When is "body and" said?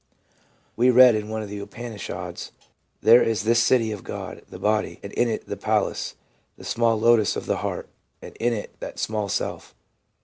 4.57-5.13